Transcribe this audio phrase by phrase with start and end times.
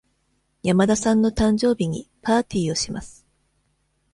[0.63, 3.23] 山田さんの誕生日にパーティーをします。